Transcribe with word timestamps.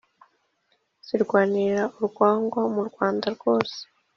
Zirwanira 1.05 1.81
urwagwa 1.97 2.61
mu 2.73 2.81
Rwanda 2.89 3.25
rwose 3.35 3.77